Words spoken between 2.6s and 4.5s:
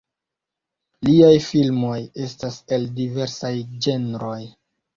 el diversaj ĝenroj.